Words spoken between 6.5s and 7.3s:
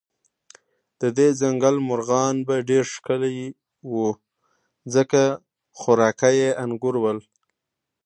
انګور ول.